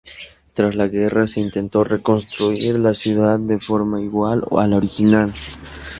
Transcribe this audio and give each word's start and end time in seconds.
Tras 0.55 0.73
la 0.73 0.87
guerra, 0.87 1.27
se 1.27 1.41
intentó 1.41 1.83
reconstruir 1.83 2.79
la 2.79 2.95
ciudad 2.95 3.39
de 3.39 3.59
forma 3.59 4.01
igual 4.01 4.43
a 4.57 4.65
la 4.65 4.77
original. 4.77 5.31